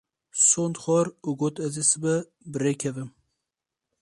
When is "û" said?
1.27-1.29